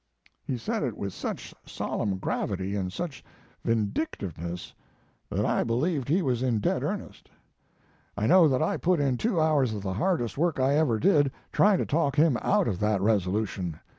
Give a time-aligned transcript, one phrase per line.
[0.43, 3.23] "He said it with such solemn gravity, and such
[3.63, 4.73] vindictiveness,
[5.29, 7.29] that I believed he was in dead earnest.
[8.17, 11.31] "I know that I put in two hours of the hardest work I ever did,
[11.51, 13.79] trying to talk him out of that resolution.